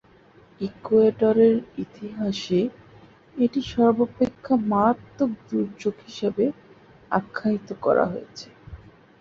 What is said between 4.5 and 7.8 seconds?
মারাত্মক দুর্যোগ হিসেবে আখ্যায়িত